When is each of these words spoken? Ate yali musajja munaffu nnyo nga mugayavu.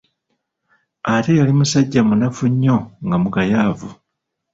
Ate 1.13 1.31
yali 1.39 1.53
musajja 1.59 2.01
munaffu 2.07 2.45
nnyo 2.51 2.77
nga 3.05 3.15
mugayavu. 3.21 3.89